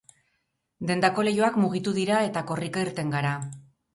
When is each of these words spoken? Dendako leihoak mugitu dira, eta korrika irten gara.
Dendako 0.91 1.25
leihoak 1.27 1.59
mugitu 1.65 1.93
dira, 1.99 2.21
eta 2.29 2.45
korrika 2.53 2.87
irten 2.87 3.15
gara. 3.17 3.37